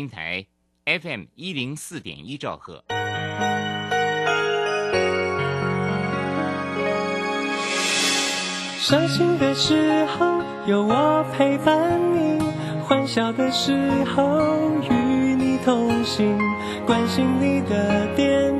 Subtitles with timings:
[0.00, 0.46] 平台
[0.86, 2.82] FM 一零四点一兆赫。
[8.78, 12.40] 伤心的时候有我陪伴你，
[12.82, 13.74] 欢笑的时
[14.04, 14.94] 候与
[15.34, 16.38] 你同行，
[16.86, 18.58] 关心你的点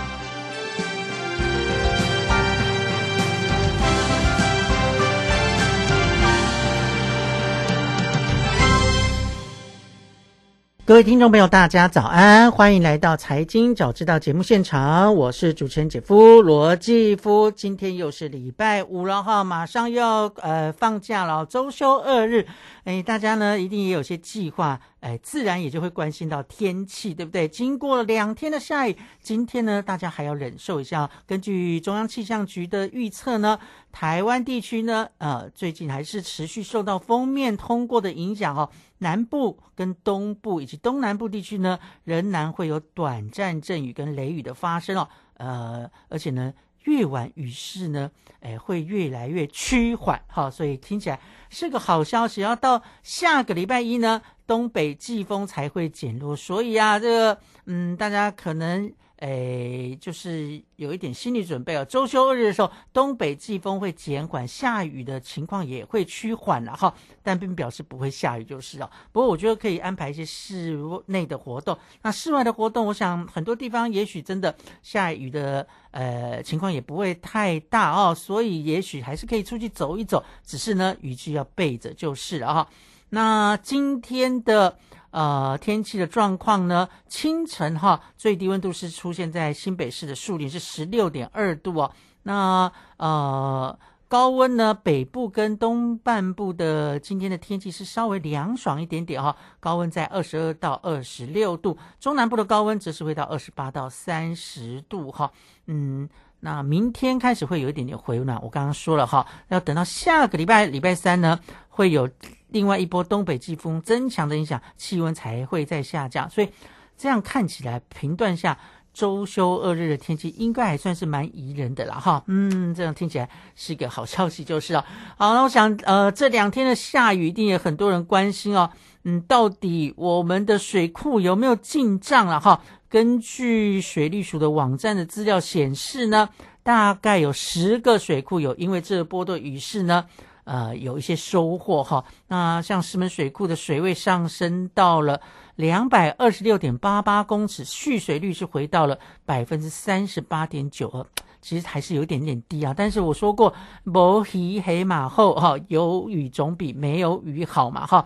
[10.91, 17.49] 各位听众朋友，大家早安，欢迎来到《财经早知道》节目现场，我是主持人姐夫罗继夫。
[17.49, 22.45] 今天又是礼拜五了哈，马上又要呃放假了，周休二日。
[22.83, 27.47] 哎，大家呢一定也有些计划，哎，自然也就会关心到天气，对不对？
[27.47, 31.09] 经过了两天的下雨，今天呢，大家还要忍受一下。
[31.25, 33.57] 根据中央气象局的预测呢，
[33.91, 38.69] 台湾地区呢，呃，最近还是持续受到封面通过的影响哦。
[38.99, 45.07] 南部跟东部以及东南部地区呢，仍然会有短暂阵雨跟雷雨的发生哦。
[45.35, 46.53] 呃，而且呢。
[46.85, 52.41] 越晚雨势呢，哎，会越来越趋缓，哈，所以听起来是个好消息。
[52.41, 58.91] 要到下个礼拜一呢，东北季风才会减弱，所以啊，这个，嗯，大家可能。
[59.21, 61.85] 诶，就是有一点心理准备哦。
[61.85, 66.91] 周休日的时候，东北季风会减缓，下雨的情况也会趋缓了哈。
[67.21, 68.89] 但并表示不会下雨就是哦。
[69.11, 71.77] 不过我觉得可以安排一些室内的活动。
[72.01, 78.15] 那室外的活动，我想很多地方也许真的下雨的呃情况也不会太大哦。
[78.15, 82.67] 所以也许还是可以出去走一走，只是呢雨具要备着就是了哈。
[83.09, 84.79] 那今天的。
[85.11, 86.87] 呃，天气的状况呢？
[87.07, 91.91] 清晨哈，最低温度是出现在新北市的树林，是十六点二度哦。
[92.23, 93.77] 那呃，
[94.07, 94.73] 高温呢？
[94.73, 101.77] 北部跟东半部的今天的天气是稍微凉爽一点点哈，高温在二十二到二十六度。
[101.99, 105.29] 中南部的高温则是会到二十八到三十度哈。
[105.65, 106.07] 嗯，
[106.39, 108.41] 那明天开始会有一点点回暖。
[108.41, 112.09] 我刚刚说了哈，要等到下个礼拜礼拜三呢，会有。
[112.51, 116.49] 另外一波东北季风增强的影响，气温才会再下降，所以
[116.97, 118.57] 这样看起来评断下
[118.93, 124.85] 周休二日的天气应该还算是蛮宜人的啦，哈，嗯，这样听起来是一个好消息就是了。
[125.17, 128.69] 好，那我想呃这两天的下雨一定也很多人关心哦，
[129.03, 132.61] 嗯，到底我们的水库有没有进账了哈？
[132.89, 136.27] 根据水利署的网站的资料显示呢，
[136.61, 140.05] 大概有十个水库有因为这波的雨势呢。
[140.51, 142.03] 呃，有一些收获哈。
[142.27, 145.21] 那像石门水库的水位上升到了
[145.55, 151.07] 两百二十六点八八公尺，蓄水率是回到了百分之三十八点九二，
[151.41, 152.73] 其实还是有一点点低啊。
[152.75, 153.53] 但是我说过，
[153.85, 158.05] 无鱼黑马后哈，有雨总比没有雨好嘛哈。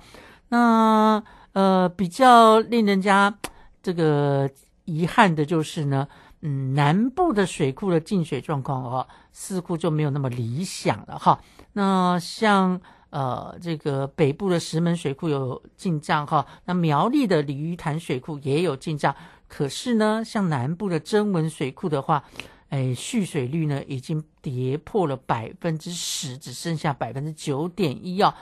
[0.49, 1.23] 那
[1.53, 3.35] 呃，比较令人家
[3.81, 4.47] 这个
[4.83, 6.07] 遗憾的就是呢。
[6.41, 11.39] 嗯，南部的水库的进水状况哦，似乎就没有那么理想了哈。
[11.77, 19.13] 那像呃这个北部的石门水库有进账哈，那苗栗的鲤鱼潭水库也有进账。
[19.49, 22.23] 可是呢，像南部的增文水库的话，
[22.69, 28.33] 哎，蓄水率呢已经跌破了百分之十，只剩下百分之九点一啊。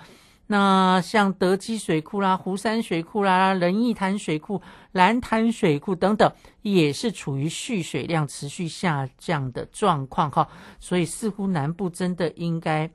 [0.45, 6.31] 那像德基水库啦、湖山水库啦、仁义潭水库、蓝潭水库等等，
[6.61, 10.47] 也是处于蓄水量持续下降的状况哈，
[10.79, 12.91] 所以似乎南部真的应该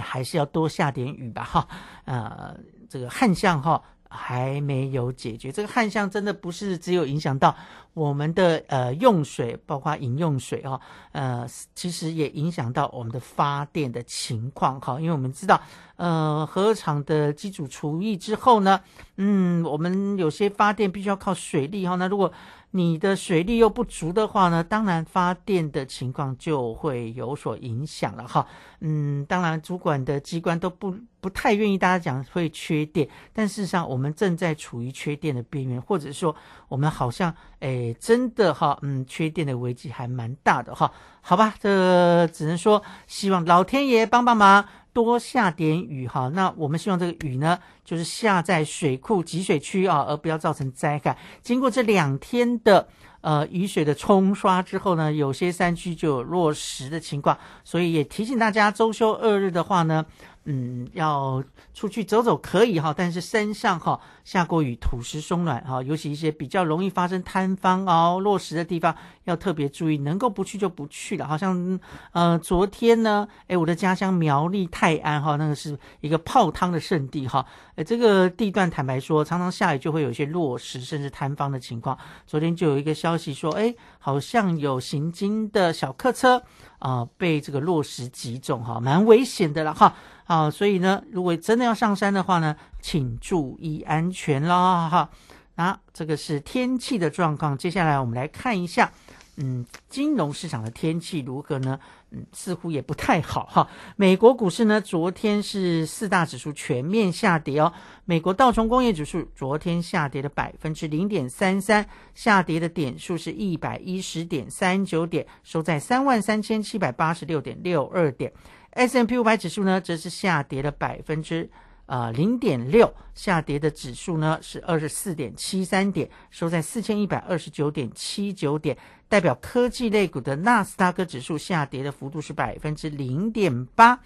[0.00, 1.68] 还是要多下点雨吧哈，
[2.04, 2.56] 呃，
[2.88, 3.82] 这个旱象哈。
[4.08, 7.54] 还没有解决，这个旱象真的不是只有影响到
[7.92, 11.44] 我们的呃用水，包括饮用水哈，呃，
[11.74, 14.98] 其实也影响到我们的发电的情况哈。
[15.00, 15.60] 因为我们知道，
[15.96, 18.80] 呃，核厂的机组除役之后呢，
[19.16, 21.96] 嗯，我们有些发电必须要靠水力哈。
[21.96, 22.32] 那如果
[22.76, 28.46] 你的水力又不足的话呢，当然发电的情况就会有所影响了哈。
[28.80, 36.36] 嗯，当然主管的机关都不不太愿意大家讲会缺电，但事实上我们正在处于缺电的边缘，或者说
[36.68, 40.92] 我们好像诶真的哈，嗯，缺电的危机还蛮大的哈。
[41.22, 44.64] 好吧，这只能说希望老天爷帮帮忙。
[44.96, 51.18] 多下点雨哈，那我们希望这个雨呢，就是下在水库集水区啊，而不要造成灾害。
[51.42, 52.88] 经过这两天的
[53.20, 60.04] 呃雨水的冲刷之后呢，有些山区就有落石的情况，所以也提醒大家，周休二日的话呢。
[60.48, 61.42] 嗯，要
[61.74, 71.26] 出去走走可以哈，但是山上哈下过雨，土石松软哈，尤其一些比较容易发生坍方哦落石的地方，要特别注意，能够不去就不去了。
[71.26, 71.80] 好像
[72.12, 81.98] 呃昨天呢，哎，我的家乡苗栗泰安哈，那个是一个泡汤的圣地哈，哎，这个地段坦白说，常常下雨就会有一些落石甚至坍方的情况。
[82.24, 86.42] 昨天就有一个消息说，哎，好像有行经的小客车
[86.80, 89.94] 啊被这个落石击中哈，蛮危险的了哈。
[90.24, 95.08] 啊，所以呢，如果真的要上山的话呢，请注意安全啦，哈。
[95.54, 98.90] 那这个是天气的状况，接下来我们来看一下，
[99.36, 101.78] 嗯，金融市场的天气如何呢？
[102.10, 103.68] 嗯，似乎也不太好哈。
[103.96, 107.72] 美国股市呢，昨天是四大指数全面下跌哦。
[108.04, 118.32] 美国道琼工业指数昨天下跌了百分之零点三三，下跌的点数是一百一十点三九点，收在三万三千七百八十六点六二点。
[118.70, 121.50] S M P 五百指数呢，则是下跌了百分之
[121.86, 128.76] 呃零点六，下跌的指数呢是二十四点七三点，收在四千一百二十九点七九点。
[129.08, 133.98] 代表科技类股的纳斯达克指数下跌的幅度是百分之零点八，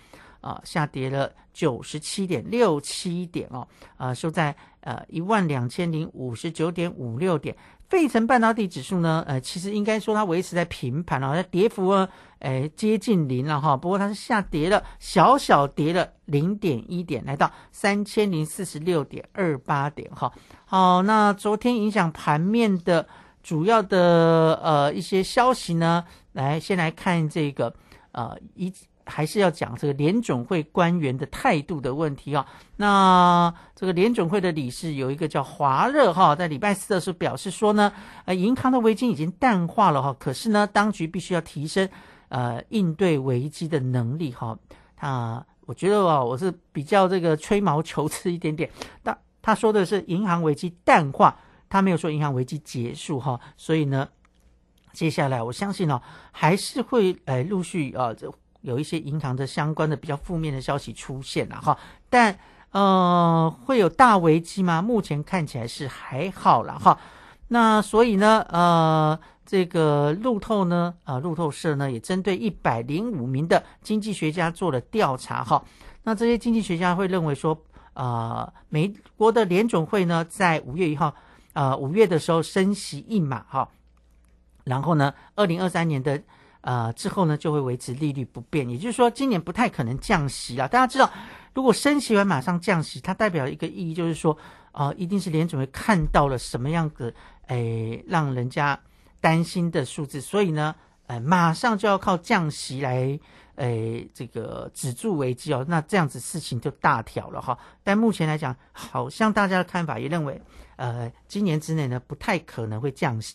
[0.43, 3.67] 啊，下跌了九十七点六七点哦，
[3.97, 7.57] 啊，收在呃一万两千零五十九点五六点。
[7.91, 12.09] 费城半导体指数呢，呃，其实应该说它维持在平盘了，它跌幅呢，
[12.39, 13.77] 哎，接近零了哈。
[13.77, 20.33] 不过它是下跌了，小小跌了零点一点，来到三千零四十六点二八点哈。
[20.65, 23.05] 好，那昨天影响盘面的
[23.43, 27.75] 主要的呃一些消息呢，来先来看这个
[28.13, 28.73] 呃一。
[29.11, 32.47] 还是要讲这个联总会官员的态度的问题啊。
[32.77, 37.93] 那这个联总会的理事有一个叫华热哈，在礼拜四的时候表示说呢，
[38.25, 41.87] 呃，银行的危机已经淡化了哈，可是呢，当局必须要提升
[42.29, 44.57] 呃应对危机的能力哈。
[44.97, 48.71] 他我觉得啊，我是比较这个吹毛求疵一点点。
[49.03, 53.41] 但他说的是银行危机淡化，他没有说银行危机结束哈。
[53.57, 54.09] 所以呢，
[54.93, 58.33] 接下来我相信呢，还是会呃陆续啊这。
[58.63, 61.79] 有一些银行的相关的比较负面的消息出现了哈，
[62.11, 62.39] 但
[62.73, 64.83] 呃会有大危机吗？
[64.83, 66.99] 目前看起来是还好了哈。
[67.49, 75.65] 那所以呢，呃，这个路透呢，啊，路透社呢也针对一百零五名的经济学家做了调查哈。
[76.03, 77.59] 那这些经济学家会认为说，
[77.95, 81.15] 啊，美国的联总会呢在五月一号，
[81.55, 83.69] 呃，五月的时候升息一码哈，
[84.65, 86.23] 然后呢，二零二三年的。
[86.63, 90.69] 呃，之后呢就会维持利率不变，也就是说今年不太可能降息了。
[90.69, 91.11] 大家知道，
[91.55, 94.37] 如果升息完马上降息，它代表一个意义，就是说，
[94.73, 97.13] 啊，一定是联准会看到了什么样的，
[97.47, 98.79] 诶，让人家
[99.21, 100.75] 担心的数字，所以呢，
[101.07, 103.19] 呃，马上就要靠降息来，
[103.57, 105.65] 诶，这个止住危机哦。
[105.67, 107.59] 那这样子事情就大条了哈。
[107.83, 110.41] 但目前来讲，好像大家的看法也认为，
[110.77, 113.35] 呃，今年之内呢不太可能会降息。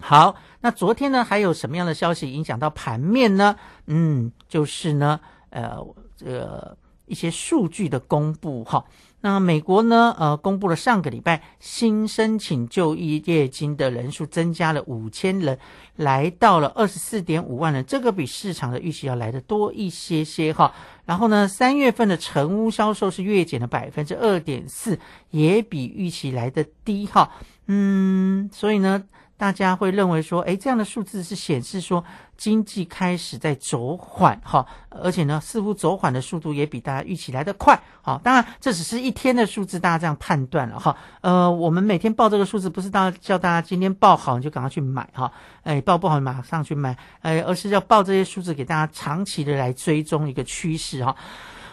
[0.00, 3.56] 好，那昨天呢，还有什么样的消息影响到盘面呢？
[3.86, 5.18] 嗯，就是呢，
[5.50, 5.76] 呃，
[6.16, 8.84] 这个一些数据的公布哈。
[9.20, 15.58] 那美国呢，呃，公布了上个礼拜新申请就业金的人数增加了五千人，
[15.96, 20.72] 来到了二十四点五万人，这个比市场的预期要来的多一些些哈。
[21.06, 25.00] 然后呢，三月份的成屋销售是月减了百分之二点四，
[25.30, 27.32] 也比预期来的低哈。
[27.66, 29.02] 嗯，所以呢。
[29.38, 32.04] 大家会认为说，哎，这样的数字是显示说
[32.36, 45.30] 经济开始在走缓，哈，而且呢，似乎走缓的速度也比大家预期来的快，好，当然这只是一天的数字，大家这样判断了，哈，呃，我们每天报这个数字，不是大叫大家今天报好你就赶快去买，哈，
[45.62, 51.14] 哎，报不好马上去买，哎，而是要报这些数字给大家长期的来追踪一个趋势，哈，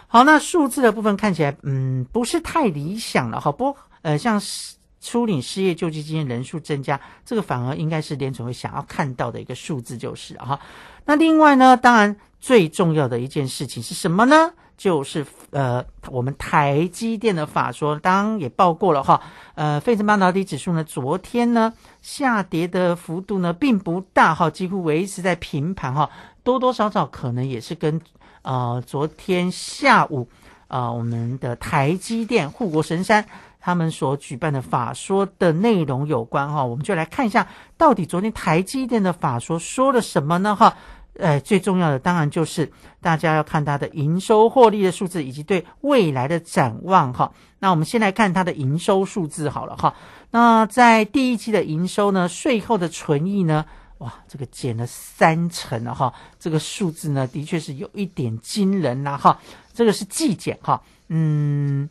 [0.07, 4.75] 好，那数字的部分看起来，嗯，不是太理想了，哈，不，呃，像是。
[5.05, 10.59] 初领失业救济金人数增加，这个反而应该是联总会想要看到的一个数字，就是哈。
[11.05, 14.51] 那另外呢，当然最重要的一件事情是什么呢？
[14.75, 19.21] 就是呃我们台积电的法说，当也报过了哈。
[19.53, 21.71] 呃，费城半导体指数呢，昨天呢
[22.01, 26.09] 下跌的幅度呢并不大哈，几乎维持在平盘哈，
[26.43, 28.01] 多多少少可能也是跟
[28.41, 30.27] 呃昨天下午
[30.67, 33.23] 啊我们的台积电护国神山。
[33.65, 40.55] 他们所举办的法说的内容有关哈，我们就来看一下，到底昨天台积电的法说说了什么呢？
[40.55, 40.77] 哈，
[41.17, 47.31] 呃，最重要的当然就是大家要看它的营收获利的数字，以及对未来的展望哈。
[47.57, 49.95] 那我们先来看它的营收数字好了哈。
[50.29, 53.65] 那在第一季的营收呢，税后的纯益呢，
[53.97, 59.39] 哇，这个减了三成了哈，这个数字呢，的确是有一点惊人啦哈。
[59.73, 61.89] 这个是季减哈，嗯。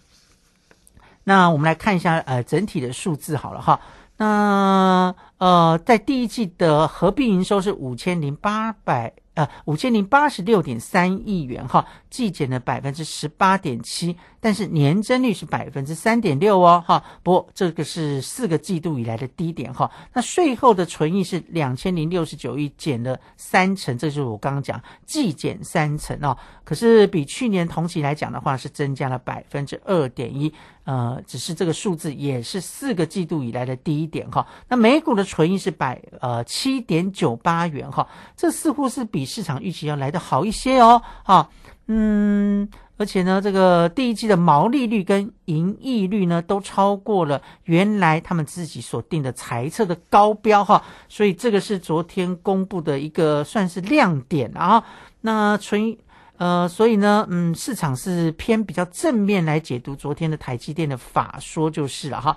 [1.24, 3.80] 那我们来看一下，呃，整体的数字好了哈。
[4.16, 9.12] 那呃，在第一季的合并营收是五千零八百。
[9.34, 17.02] 呃，五千零八十六点三亿元哈，季减了百分之十八点七，但是年增率是百分之三点六哦哈。
[17.24, 19.90] 不过这个是四个季度以来的低点哈。
[20.12, 26.38] 那税后的纯益是两千零六十九亿，减了三成，这就是我刚刚讲季减三成哦。
[26.62, 30.54] 可是比去年同期来讲的话，是增加了百分之二点一。
[30.84, 34.46] 呃，只是这个数字也是四个季度以来的低点哈。
[34.68, 41.00] 那美股的纯益是百呃七点九八元哈，这似乎是比市场预期要来的好一些哦。
[41.24, 41.48] 哈，
[41.86, 54.84] 嗯，而且呢，这个第一季的毛利率跟盈利率呢都超过了原来他们自己所定的财测的高标哈，所以这个是昨天公布的一个算是亮点啊。
[55.22, 55.96] 那纯。
[56.36, 62.36] 呃，所以呢，嗯，市场是偏比较正面来解读昨天的台积电的法说就是了哈。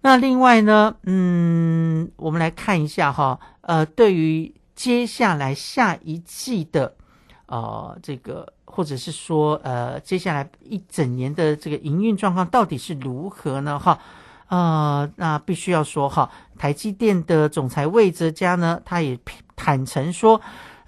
[0.00, 6.92] 那另外呢，嗯，我们来看一下哈，呃，对于接下来下一季的
[7.46, 13.78] 呃这个，或者是说呃接下来一整年的这个营运状况到底是如何呢？
[13.78, 13.96] 哈，
[14.48, 19.16] 呃，那必须要说哈，台积电的总裁魏哲嘉呢，他也
[19.54, 20.40] 坦诚说。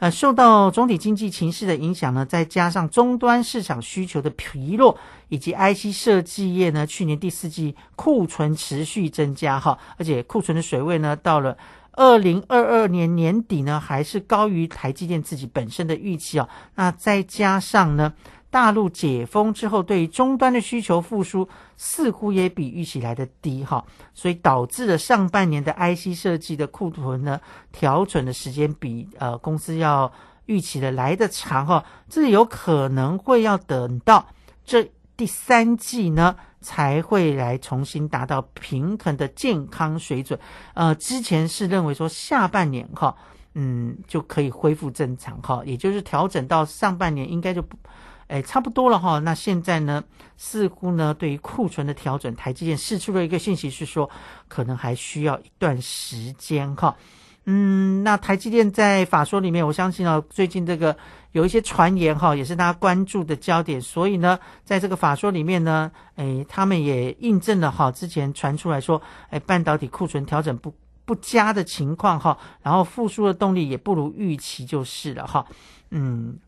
[0.05, 4.99] 呃，受到总体经济情势的影响呢，再加上终端市场需求的疲弱，
[5.31, 11.57] 以及 IC 设计业呢，去年第四季库存持续增加哈，而且库存的水位呢，到了
[11.93, 16.47] 二零二二年年底呢，还是高于台积电自己本身的预期哦。
[16.75, 18.13] 那再加上呢？
[18.55, 23.85] 大陆解封之后，对于终端的需求复苏似乎也比预期来的低哈，
[24.15, 27.41] 所以导致了上半年的 IC 设计的库存呢
[27.73, 30.13] 调整的时间比呃公司要
[30.47, 34.25] 预期的来的长哈，这有可能会要等到
[34.65, 40.39] 这第三季呢才会来重新达到平衡的健康水准，
[40.75, 43.17] 呃，之前是认为说下半年哈，
[43.55, 47.77] 嗯就可以恢复正常哈，也就是调整到上半年应该就不。
[48.26, 49.19] 哎，差不多了哈。
[49.19, 50.02] 那现在呢，
[50.37, 54.09] 似乎呢，对于库存的调整，台积电释出了一个信息，是说
[54.49, 56.97] 可能还需要一段时间哈。
[57.45, 60.97] 嗯，那台积电在法说里面，我相信哦，最近这个
[61.33, 63.78] 有一些传言哈，也是大家关注的焦点。
[63.78, 75.45] 所以呢，在这个法说里面呢，哎，他们也印证了哈，之前传出来说，哎，半导体库存调整不不佳的情况哈，然后复苏的动力也不如预期就是了哈。
[75.90, 76.38] 嗯，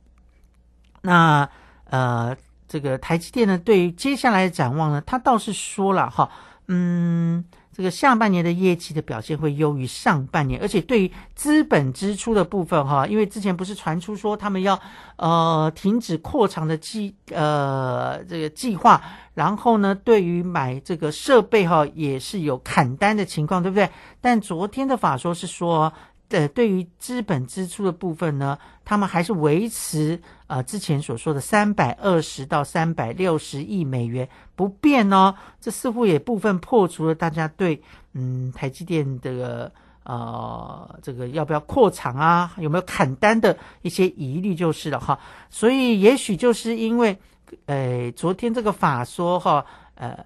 [1.03, 1.47] 那。
[1.91, 2.37] 呃，
[2.69, 6.29] 这个台积电呢，对于接下来的展望呢，他倒是说了哈，
[6.69, 14.81] 嗯，这个下半年的业绩的表现会优于上半年，而且对于资本支出的部分哈，因为之前不是传出说他们要
[15.17, 19.01] 呃停止扩厂的计呃这个计划，
[19.35, 23.89] 然后呢，对于买这个设备哈也是有砍单的情况，对不对？
[24.21, 25.93] 但昨天的法说是说。
[26.31, 35.35] 呃，对于资本支出的部分呢，他们还是维持呃之前所说的三百二十到三百六十亿美元不变哦。
[35.61, 37.83] 这似乎也部分破除了大家对
[38.15, 39.73] 嗯台积电的
[40.05, 45.19] 呃这个要不要扩厂啊，有没有砍单的一些疑虑就是了哈。
[45.51, 47.19] 所以也许就是因为
[47.67, 50.25] 呃昨天这个法说哈呃。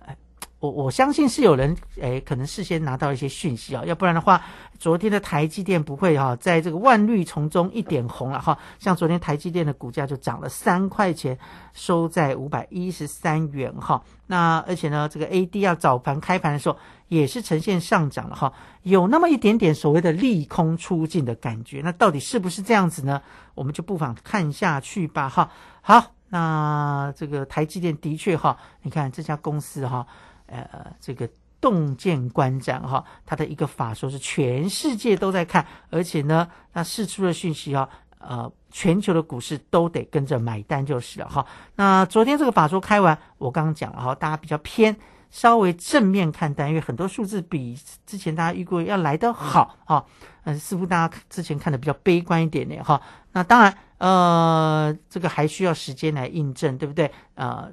[0.60, 4.42] 我我相信是有人诶，可能事先拿到一些讯息啊，要不然的话，
[4.78, 8.58] 昨天的台积电不会哈，在这个万绿丛中一点红了哈。
[8.78, 11.38] 像昨天台积电的股价就涨了三块钱，
[11.72, 14.02] 收在五百一十三元哈。
[14.26, 16.76] 那而且呢，这个 A D 要早盘开盘的时候
[17.08, 18.52] 也是呈现上涨了哈，
[18.82, 21.80] 有那么一点点所谓的利空出尽的感觉。
[21.82, 23.22] 那到底是不是这样子呢？
[23.54, 25.50] 我们就不妨看下去吧哈。
[25.80, 30.06] 好，那这个台积电的确哈，你看这家公司哈。
[30.50, 31.28] 呃，这个
[31.60, 37.88] 洞见观展哈，它的一个法说是全世界都在看，而且呢，它释出的讯息哈，
[38.18, 41.44] 呃全球的股市都得跟着买单就是了哈。
[41.76, 44.96] 那昨天这个法说开完，我刚刚讲了哈，大家比较偏
[45.30, 50.04] 稍微正面看待，因为很多数字比之前大家预估要来得好哈。
[50.44, 53.00] 嗯，似乎大家之前看的比较悲观一点点哈。
[53.32, 57.10] 那当然，呃，这个还需要时间来印证，对不对？
[57.34, 57.70] 呃，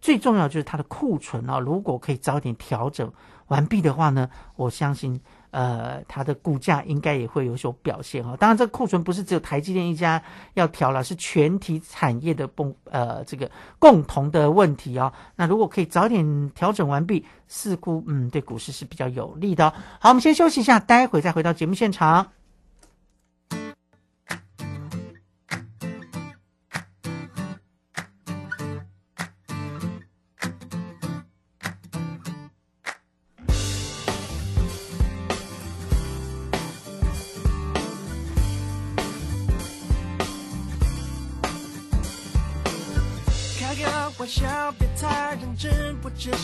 [0.00, 3.12] 最重要就是它的库存啊，如果可以早点调整
[3.48, 5.20] 完毕的话呢，我相信。
[5.50, 8.36] 呃，它的股价应该也会有所表现哈。
[8.38, 15.10] 当然，这个库存不是只有台积电一家要调了，是全体产业的共呃这个共同的问题哦。
[15.36, 19.70] 那如果可以早点调整完毕，似乎嗯对股市是比较有利的。
[19.98, 22.37] 好，我们先休息一下，待会再回到节目现场。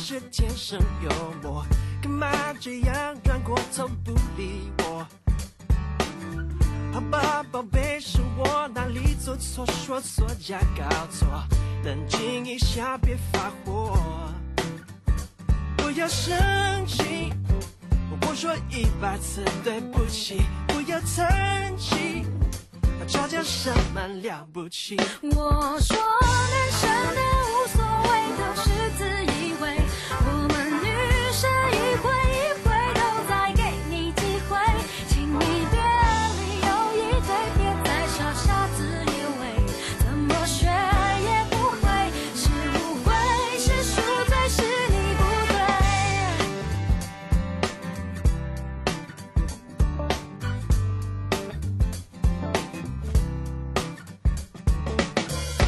[0.06, 1.10] 是天生幽
[1.42, 1.64] 默，
[2.02, 2.28] 干嘛
[2.60, 5.06] 这样转过头不理我？
[6.92, 11.26] 好吧，宝贝，是我哪里做错，说错加搞错，
[11.84, 13.98] 冷静一下，别发火。
[15.78, 16.36] 不要生
[16.86, 17.32] 气，
[18.28, 22.26] 我说一百次对不起，不要叹气，
[23.08, 24.98] 吵架什么了不起？
[25.22, 28.68] 我说男生的无所谓都是
[28.98, 29.02] 自
[29.40, 29.83] 以为。
[31.36, 34.56] 是一回一回都在给你机会，
[35.08, 35.76] 请你别
[36.38, 39.42] 理由一推，别再傻傻自以为，
[39.98, 41.90] 怎么学也不会，
[42.36, 42.42] 是
[42.78, 43.10] 误会，
[43.58, 45.58] 是赎罪，是你不对。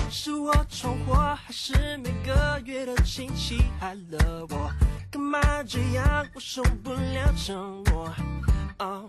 [0.09, 4.71] 是我闯祸，还是每个月的亲戚害了我？
[5.17, 6.27] 干嘛这样？
[6.35, 8.13] 我受不了沉默。
[8.79, 9.07] 好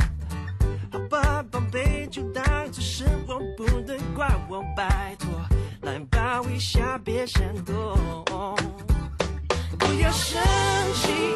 [1.10, 5.30] 吧，宝贝，就当做是我不对，怪我，拜托，
[5.82, 7.98] 来抱一下，别闪躲。
[9.78, 10.42] 不要生
[10.94, 11.36] 气，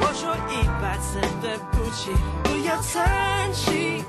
[0.00, 2.12] 我说一百次对不起，
[2.44, 4.04] 不要叹气，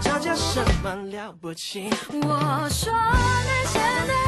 [0.00, 1.88] 吵架什么了不起？
[2.10, 4.27] 我说的现在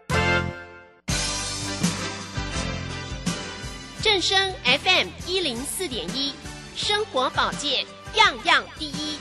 [4.21, 6.33] 生 FM 一零四点一，
[6.75, 9.17] 生活保健样样第一。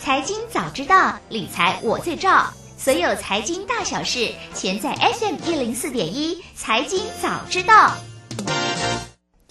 [0.00, 2.52] 财经早知道，理财我最照。
[2.76, 6.42] 所有财经大小事，全在 FM 一零四点一。
[6.56, 7.96] 财经早知道。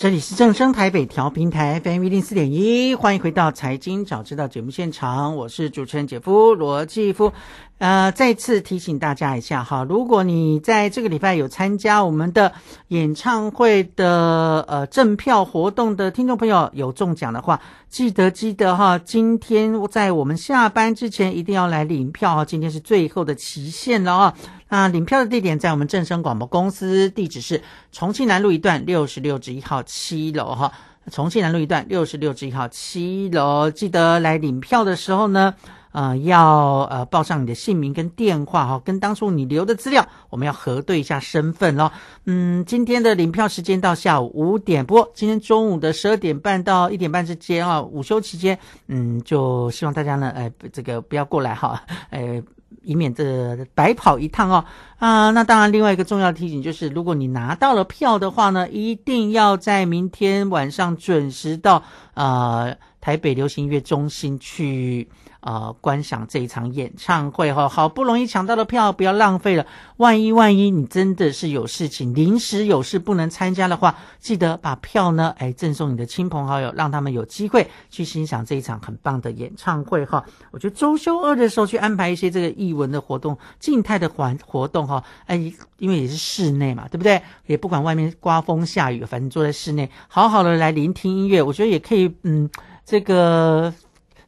[0.04, 7.32] 这里是正声台北调频台 FM 一零四点一，欢迎回到财经早知道节目现场，我是主持人姐夫罗继夫。
[7.78, 12.52] 呃，再次提醒大家一下哈，如果你在这个礼拜有参加我们的
[12.90, 24.34] 演唱会的呃赠票活动的听众朋友，有中奖的话，记得记得哈，今天在我们下班之前一定要来领票哈，今天是最后的期限了啊。
[24.74, 30.72] 那领票的地点在我们正声广播公司，地址是重庆南路一段六十六至一号七楼哈。
[31.12, 35.54] 重庆南路一段六十六至一号七楼，记得来领票的时候呢，
[35.92, 41.92] 呃，要呃报上你的姓名跟电话哈，跟当初你留的资料，我们要核对一下身份咯。
[42.26, 48.58] 嗯，今天的领票时间到下午五点，不过今天中午的十二点半到一点半之间啊，午休期间，
[48.88, 52.42] 嗯，就希望大家呢，呃，这个不要过来哈，呃。
[52.84, 54.64] 以免这白跑一趟哦
[55.00, 55.32] 啊！
[55.32, 65.10] 那当然，另外一个重要提醒就是，如果你拿到了票的话呢，一定要在明天晚上准时到啊台北流行音乐中心去
[65.44, 67.70] 呃观赏这一场演唱会哈。
[67.70, 69.66] 好不容易抢到的票，不要浪费了。
[69.98, 80.26] 万一万一你真的是有事情，临时有事不能参加的话，记得把票呢，哎，赠送你的亲朋好友，让他们有机会去欣赏这一场很棒的演唱会哈。
[80.52, 85.36] 我觉得周休二的时候去安排一些这个艺文的活动，静态的环活动哈，哎，
[85.78, 87.22] 因为也是室内嘛，对不对？
[87.46, 92.50] 也不管外面刮风下雨，反正坐在室内，好好的来聆听音乐，我觉得也可以，嗯，
[92.86, 93.74] 这个。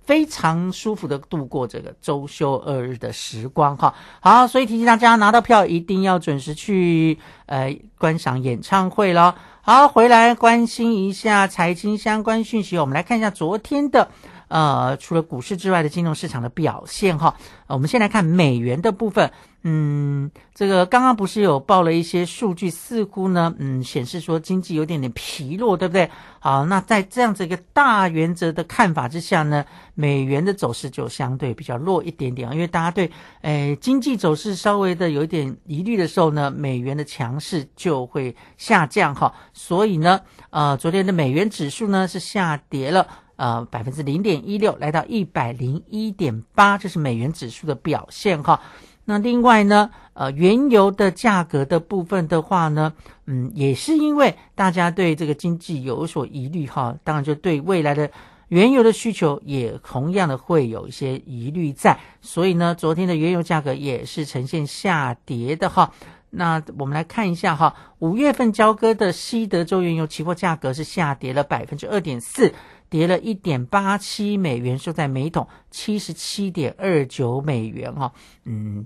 [0.06, 9.34] 非常舒服的度过这个周休二日的时光哈，好，所以提醒大家拿到票一定要准时去呃观赏演唱会咯。
[9.62, 14.08] 好，回来关心一下财经相关讯息，我们来看一下昨天的
[14.48, 17.36] 呃除了股市之外的金融市场的表现哈。
[17.68, 19.32] 我们先来看美元的部分，
[19.64, 26.08] 嗯，这个刚刚不是有报了一些数据，似乎呢，嗯，显示说经济有点点疲弱，对不对？
[26.40, 33.10] 好，那在这样子一个大原则的看法之下呢，美元的走势就相对比较弱一点点，因为大家对
[33.42, 39.34] 诶经济走势稍微的有一点疑虑的时候呢，美元的强势就会下降哈。
[39.54, 43.08] 所以呢，呃，昨天的美元指数呢是下跌了。
[43.36, 48.62] 呃，百分之零点一六，来到一百零一点八，这是美元指数的表现哈。
[49.08, 52.94] 那另外呢，呃，原油的价格的部分的话呢，
[53.26, 58.10] 嗯，也是因为大家对这个经济有所疑虑哈，当然就对未来的
[58.48, 65.92] 原油的需求也同样的会有一些疑虑在，所以呢，昨天的原油价格也是呈现下跌的哈。
[66.32, 72.54] 那我们来看一下哈，五月份交割的西德州原油期货价格是下跌了百分之二点四。
[72.90, 78.12] 跌了一点八七美元，收在每桶七十七点二九美元哈。
[78.44, 78.86] 嗯，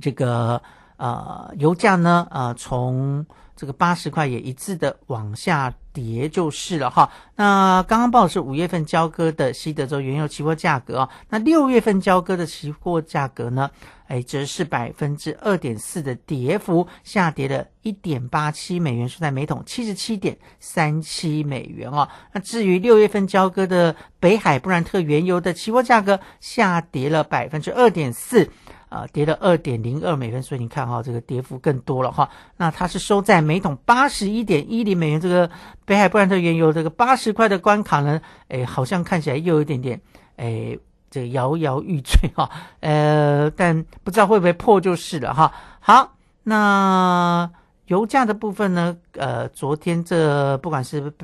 [0.00, 0.60] 这个
[0.96, 3.24] 呃油价呢，呃从
[3.56, 7.10] 这个八十块也一致的往下跌就是了哈。
[7.36, 13.70] 那刚刚报的是五月份交割的西德州原油期货价格啊，那六月份交割的期货价格呢？
[14.06, 22.06] 哎，则是百分之二点四的跌幅，下跌了一点八七美元，收在每桶七十七点三七美元哦。
[22.32, 28.50] 那至于六月份交割的北海布兰特原油的期货价格，下跌了百分之二点四，
[28.94, 30.42] 啊，跌了二点零二美元。
[30.42, 32.28] 所以你看哈，这个跌幅更多了哈。
[32.56, 35.50] 那它是收在每桶八十一点一零美元，这个
[35.84, 40.00] 北海布兰特原油这个八十块的关卡呢，哎，好像看起来又有一点点，
[40.36, 40.78] 哎。
[41.10, 45.54] 这摇摇欲坠哈，呃，但不知道会不会破就是了哈。
[45.78, 47.48] 好，那
[47.86, 48.96] 油价的部分呢？
[49.12, 51.14] 呃，昨天这不管是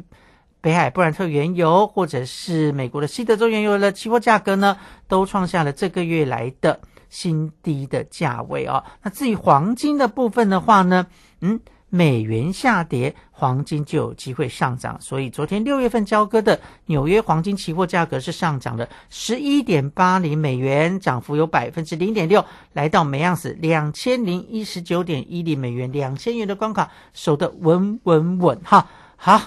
[0.60, 4.76] 北海布兰特原油，或者是美国的西德州原油的期货价格呢，
[5.08, 6.78] 都创下了这个月来的
[7.10, 8.82] 新低的价位哦。
[9.02, 11.06] 那至于黄金的部分的话呢，
[11.42, 11.60] 嗯。
[11.92, 14.96] 美元下跌，黄金就有机会上涨。
[15.00, 22.44] 所以昨天六月份交割的纽约黄金期货价格是上涨了十一点八零美元，涨幅有百分之零点六，
[22.74, 28.86] 来到每盎司两千零一十九点一零美元，两千元的关卡守得稳稳稳哈。
[29.16, 29.42] 好，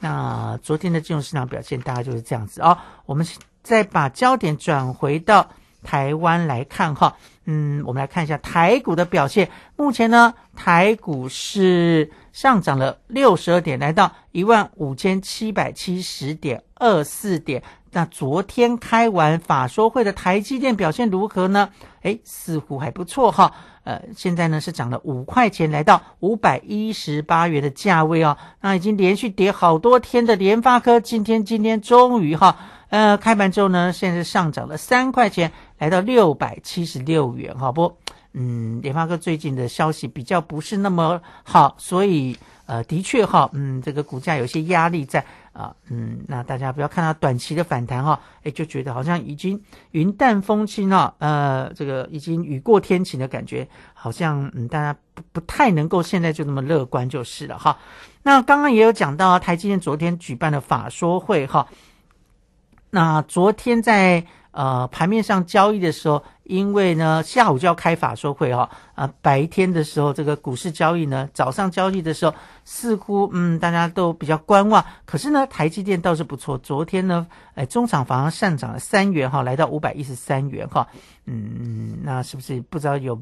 [0.00, 2.78] 那昨天的金融市场表现大概就是这样子哦。
[3.04, 3.26] 我们
[3.62, 5.46] 再把焦点转回到
[5.82, 7.16] 台湾来看哈，
[7.46, 9.48] 嗯，我们来看一下台股的表现。
[9.76, 17.62] 目前呢，台股是上涨了六十二点，来到一万五千七百七十点二四点。
[17.94, 21.68] 那昨天开完法说会的台积电表现如何呢？
[22.00, 23.52] 诶，似乎还不错哈。
[23.84, 28.38] 呃，现在呢是涨了五块钱，来到五百一十八元的价位哦。
[28.62, 32.56] 那已经连续跌好多天的联发科，今天今天终于哈，
[32.88, 37.72] 呃，开盘之后呢，现在上涨了三块钱，来到六百七十六元哈。
[37.72, 37.98] 不，
[38.32, 45.24] 嗯，联发科最近的消息比较不是那么好，所以呃，的确哈，嗯，这个股价有些压力在。
[45.52, 57.78] 啊，嗯，那大家不要看到短期的反弹哈，哎，就觉得好像已经云淡风轻了，呃，这个已经雨过天晴的感觉，好像嗯，大家不不太能够现在就那么乐观就是了哈。
[58.22, 61.68] 那刚刚也有讲到台积电昨天举办的法说会哈，
[62.88, 64.26] 那昨天在。
[64.52, 80.86] 呃，盘面上交易的时候，因为呢下午就要开法说会哈，啊，白天的时候这个股市交易呢，早上交易的时候似乎嗯大家都比较观望，可是呢台积电倒是不错，昨天呢，哎中场反而上涨了三元哈，来到五百一十三元哈，
[81.24, 83.18] 嗯，那是不是不知道有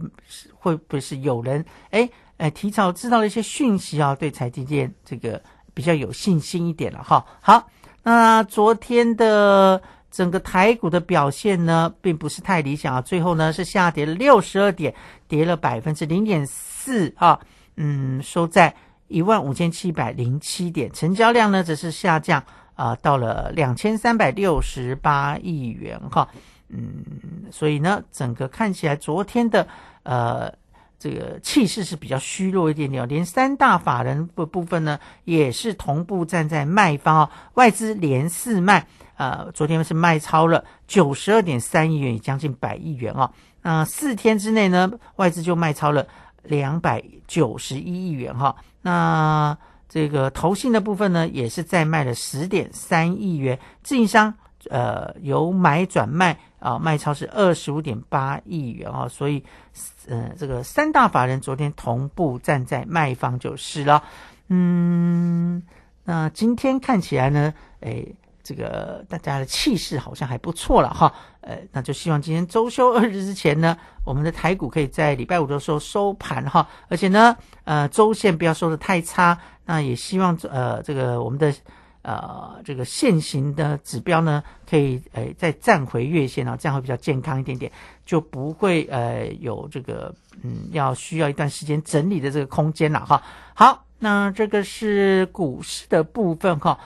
[0.59, 5.41] 会不会是有人哎哎提早知道了一些讯息啊，对台积电这个
[5.75, 7.25] 比较有信心一点了哈。
[7.41, 7.69] 好，
[8.03, 9.81] 那昨天的。
[10.11, 14.93] 整个台股的表现呢，并不是太理想啊，最后呢是下跌了六十二点，
[15.29, 17.39] 跌了百分之零点四啊，
[17.77, 18.75] 嗯，收在
[19.07, 22.43] 一万五千七百零七点，成交量呢则是下降
[22.75, 26.29] 啊，到了两千三百六十八亿元哈，
[26.69, 27.05] 嗯，
[27.53, 29.67] 所以呢，整个看起来昨天的
[30.03, 30.53] 呃
[30.99, 38.85] 这个气势是比较虚弱一点点，连三大法人的部分呢也是同步站在卖方啊，外资连四卖。
[39.21, 43.31] 呃，昨天是卖超了九十二点三亿元，将近百亿元哦。
[43.61, 46.07] 那四天之内呢，外资就卖超了
[46.43, 48.57] 两百九十一亿元哈。
[48.81, 49.55] 那
[49.91, 53.59] 这个投信的部分呢，也是在卖了十点三亿元。
[53.83, 54.33] 自营商
[54.71, 59.07] 呃由买转卖啊，卖超是二十五点八亿元哦。
[59.07, 59.45] 所以，
[60.09, 64.03] 呃，这个三大法人昨天同步站在卖方就是了。
[64.49, 65.63] 嗯，
[66.05, 68.15] 那今天看起来呢，诶。
[68.51, 81.55] 这个大家的气势好像还不错了哈，呃，那就希望今天周休二日之前呢，我们的台股可以在礼拜五的时候收盘哈，而且呢，呃，周线不要收的太差，那也希望呃，这个我们的
[82.03, 87.71] 呃这个现行的指标呢，可以呃再站回月线啊，这样会比较健康一点点，
[88.05, 93.23] 就不会呃有这个嗯要需要一段时间整理的这个空间了哈。
[93.55, 96.81] 好，那这个是股市的部分哈。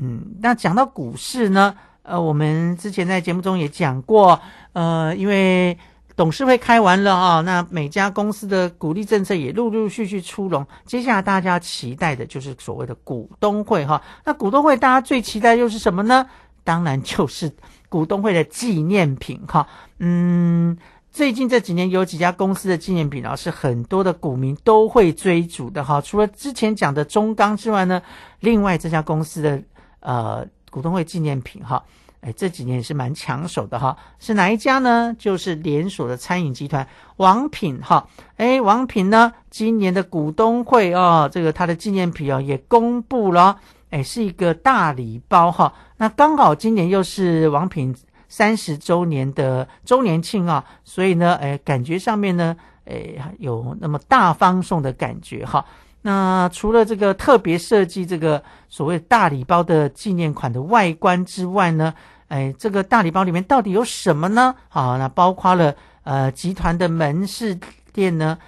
[0.00, 4.40] 嗯，那讲到股市呢，呃，我们之前在节目中也讲过，
[4.72, 5.76] 呃，因为
[6.14, 14.00] 董事会开完了啊，那每家公司的鼓励政策也陆陆续续出笼，接下来大家期待的就是所谓的股东会哈。
[14.24, 16.24] 那股东会大家最期待又是什么呢？
[16.62, 17.52] 当然就是
[17.88, 19.66] 股东会的纪念品哈。
[19.98, 20.78] 嗯，
[21.10, 26.00] 最近这几年有几家公司的纪念品啊，是很多的股民都会追逐的哈。
[26.00, 28.00] 除了之前讲的中钢之外呢，
[28.38, 29.60] 另外这家公司的。
[30.00, 31.82] 呃，股东会纪念品哈，
[32.20, 33.96] 哎，这几年也是蛮抢手的哈。
[34.18, 35.14] 是哪一家呢？
[35.18, 38.06] 就是连锁的餐饮集团王品哈。
[38.36, 43.58] 哎，王品呢，今年的股东会哦，这个它的纪念品哦也公布了，
[43.90, 45.72] 哎，是一个大礼包哈。
[45.96, 47.94] 那刚好今年又是王品
[48.28, 55.64] 三十周年的周年庆啊，所以呢，哎，感觉上面呢，哎，有那么大方送的感觉哈。
[56.00, 61.92] 那除了这个特别设计这个所谓大礼包的纪念款的外观之外呢，
[62.28, 64.54] 哎，这个大礼包里面到底有什么呢？
[64.68, 67.58] 好，那包括了呃集团的门市
[67.92, 68.38] 店呢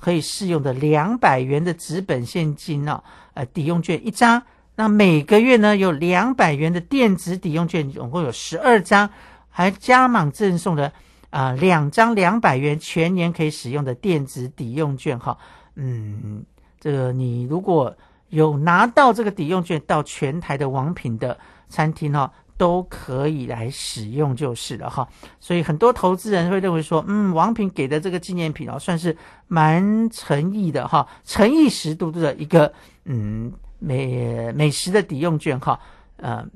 [0.00, 3.02] 可以适用的两百元的纸本现金哦，
[3.34, 4.40] 呃抵用券一张。
[4.76, 9.10] 那每个月呢有两百元的电子抵用券，总共有十二张，
[9.48, 10.92] 还加码赠送了
[11.30, 15.36] 啊两张两百元全年可以使用的电子抵用券哈，
[15.74, 16.44] 嗯。
[16.80, 17.94] 这个你如果
[18.30, 21.38] 有拿到这个抵用券，到全台的王品的
[21.68, 25.06] 餐厅哦，都可以来使用就是了哈。
[25.40, 29.14] 所以很多投资人会认为说，嗯，王品给的这个纪念品哦，算是
[29.46, 32.72] 蛮诚意的哈，诚意十足的一个
[33.04, 35.78] 嗯美美食的抵用券哈。
[36.16, 36.46] 呃，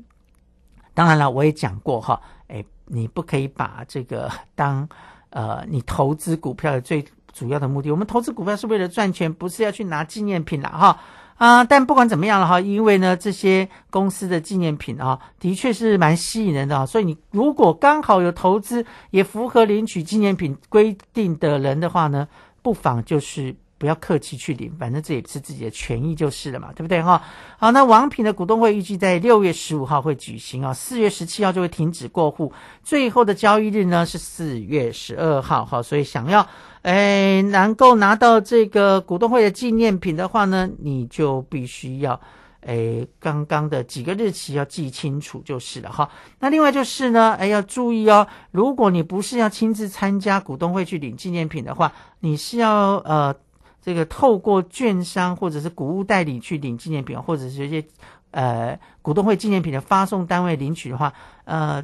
[0.95, 4.89] 当然了，我也讲过哈，哎，你不可以把这个当
[5.31, 7.05] 呃你投资股票的最。
[7.35, 11.01] 主要的目的，我们投资股票是为了赚钱，不是要去拿纪念品了哈。
[11.37, 22.29] 啊，但不管怎么样了哈，因为呢，这些公司的纪念品啊，的确是蛮吸引人的啊，所以你如果刚好有投资，也符合领取纪念品规定的人的话呢，
[22.63, 27.21] 不妨就是不要客气去领，反正这也是自己的权益就是了嘛，对不对哈？
[27.59, 32.53] 好，那王品的股东会预计在六月十五号会举行啊，四月十七号就会停止过户，
[32.85, 36.47] 最后的交易日呢是四月十二号哈，所以想要。
[36.85, 42.21] 哎，能够拿到这个股东会的纪念品的话呢，你就必须要，
[42.61, 46.11] 哎，刚刚的几个日期要记清楚就是了哈。
[46.41, 53.35] 那另外就是呢，哎，要注意哦，如果你不是要亲自参加股东会去领纪念品的话，你是要呃，
[53.81, 57.83] 这个透过券商或者是股务代理去领纪念品，或者是一些
[58.31, 61.15] 呃股东会纪念品的发送单位领取的话，
[61.47, 61.83] 呃，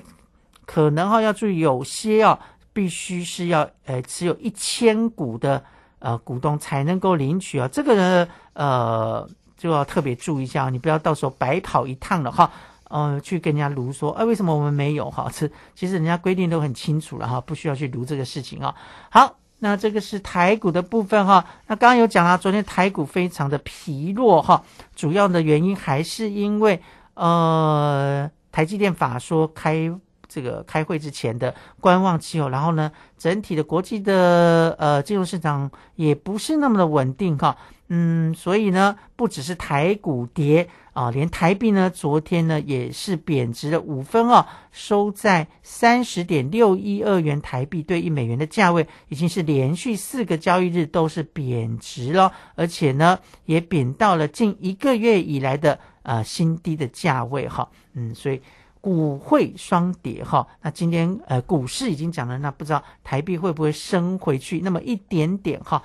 [0.67, 2.39] 可能哈要注意有些哦。
[2.73, 5.63] 必须是要呃持有一千股的
[5.99, 12.51] 呃股东才能够领取啊，这个呢呃就要特别注意一下，你不要到时候白跑一趟了哈，
[12.85, 15.29] 呃去跟人家卢说，哎为什么我们没有哈？
[15.31, 18.75] 是其实人家规定都很清楚了哈，不需要去卢这个事情啊。
[19.11, 24.63] 好，那这个是台股的部分哈，那刚刚有讲了，昨天台股非常的疲弱哈，
[24.95, 26.81] 主要的原因还是因为
[27.15, 29.93] 呃台积电法说开。
[30.31, 37.57] 这个开会之前的观望期哦，然后呢，整体的国际的呃金融市场也不是那么的稳定哈，
[37.89, 58.41] 嗯，所以呢，不只是台股跌啊，连台币呢，昨天呢也是贬值了五分哦，收在三十点六一二元台币兑一美元的价位，已经是连续四个交易日都是贬值了，而且呢，也贬到了近一个月以来的呃新低的价位哈，嗯，所以。
[58.81, 65.83] 股汇双跌哈，那今天呃股市已经讲了，那不知道台币会不会升回去那么一点点哈？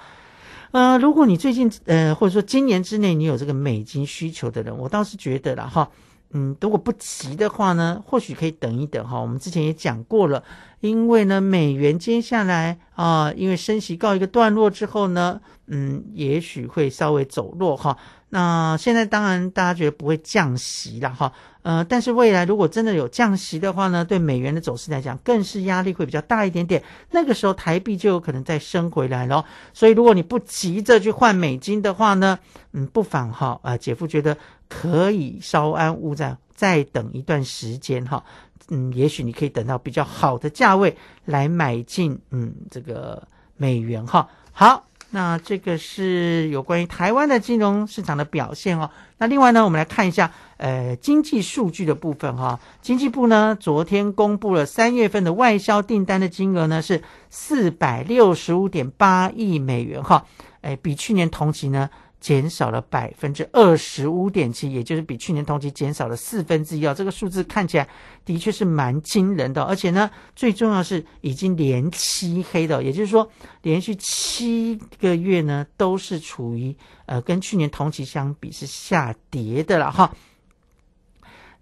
[0.72, 5.90] 呃，如果你最近呃或者说今年之内你有这个美金需求的人，我倒是觉得了哈，
[6.32, 9.20] 嗯，如果不急的话呢，或许可以等一等哈。
[9.20, 10.44] 我们之前也讲过了，
[10.82, 17.98] 因为呢美元接下来啊，因为升息告一个段落之后呢，嗯，也许会稍微走弱哈。
[18.30, 21.32] 那现在当然大家觉得不会降息了哈。
[21.66, 26.84] 呃，但是未来如果真的有降息的话呢，对美元的走势来讲，更是压力会比较大一点点。
[27.10, 29.44] 那个时候台币就有可能再升回来了。
[29.74, 32.38] 所以如果你不急着去换美金的话呢，
[32.74, 34.38] 嗯，不妨哈啊，姐夫觉得
[34.70, 38.24] 可以稍安勿躁，再等一段时间哈。
[38.70, 44.30] 嗯，也许你可以等到比较好的价位来买进嗯这个美元哈。
[44.52, 44.86] 好。
[45.16, 48.92] 那这个是有关于台湾的金融市场的表现哦。
[49.18, 52.60] 那另外呢，我们来看一下呃经济数据的部分哈。
[52.82, 60.26] 经济部呢昨天公布了三月份的外销订单的金额呢是四百六十五点八亿美元哈，
[60.60, 61.90] 哎比去年同期呢。
[62.26, 66.92] 减少了百分之二十五点七，也就是比去年同期减少了四分之一啊！
[66.92, 67.88] 这个数字看起来
[68.26, 73.30] 的确是蛮惊人的，而且呢，最重要是已经连七黑的，也就是说
[73.62, 80.12] 连续七个月呢都是处于呃跟去年同期相比是下跌的了哈。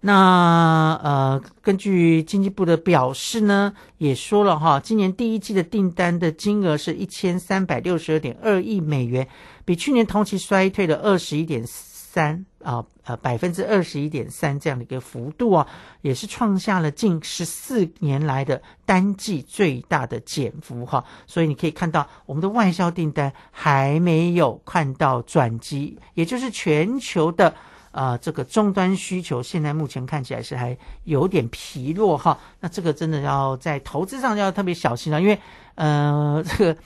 [0.06, 9.26] 那呃，根据经济部的表示呢，也说了哈，今年第一季的订单的金额是一千三百六十二点二亿美元。
[9.64, 15.66] 比去年同期衰退了二十一点三啊，呃，百分之二十一点三这样的一个幅度啊，
[16.02, 21.02] 也是创下了近十四年来的单季最大的减幅哈。
[21.26, 27.54] 所以你可以看到，我们的外销订单还没有看到转机，也就是全球的
[27.94, 32.36] 啊这个终端需求现在目前看起来是还有点疲弱哈。
[32.60, 35.38] 那这个真的要在投资上要特别小心了，因为
[35.76, 36.76] 呃这个。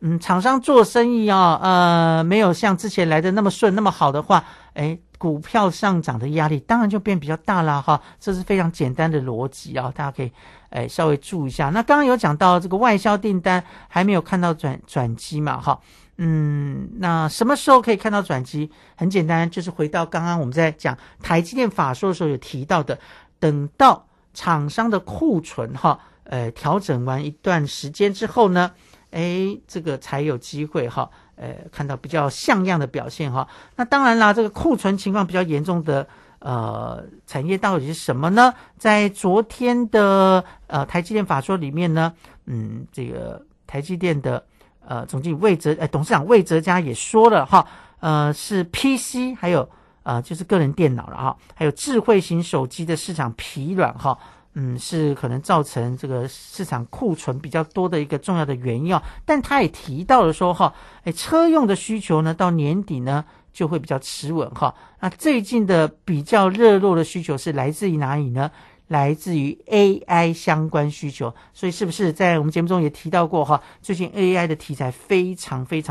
[0.00, 8.00] 嗯，厂商做生意啊，呃，没有像之前来的那么顺、那么好的话，哎，股票上涨的压力当然就变比较大了哈。
[8.20, 10.30] 这是非常简单的逻辑啊，大家可以
[10.70, 11.70] 哎稍微注意一下。
[11.70, 15.78] 那刚刚有讲到这个外销订单还没有看到转转机嘛，哈，
[16.16, 18.70] 嗯，那什么时候可以看到转机？
[18.96, 22.98] 很简单，就是回到刚刚我们在讲台积电法说的时候有提到的，
[23.38, 28.72] 等到厂商的库存哈，呃，调整完一段时间之后呢。
[29.10, 33.48] 哎，这个才有机会哈，呃，看到比较像样的表现哈。
[33.76, 36.06] 那当然啦，这个库存情况比较严重的
[36.40, 38.54] 呃产业到底是什么呢？
[38.76, 42.12] 在昨天的呃台积电法说里面呢，
[42.46, 44.44] 嗯，这个台积电的
[44.86, 47.66] 呃总经理魏哲，哎，董事长魏哲嘉也说了哈，
[48.00, 49.68] 呃，是 PC 还有
[50.02, 54.18] 呃就是个人电脑了哈，还有智慧型手机的市场疲软哈。
[54.54, 59.00] 嗯，是可能造成这个市场库存比较多的一个重要的原因啊。
[59.24, 60.74] 但他也提到了说哈，
[61.04, 63.24] 哎，车用的需求呢，到年底呢
[63.58, 64.72] 就会比较持稳哈。
[65.00, 68.48] 那最近的比较热络的需求是来自于哪里呢？
[68.86, 73.60] 来自于 AI 相关需求，所以是不是在我们节目中也提到过哈？
[73.82, 75.86] 最近 AI 的题材非常非常。